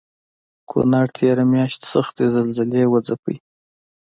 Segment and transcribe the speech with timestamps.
[0.69, 3.33] کونړ تېره مياشت سختې زلزلې وځپه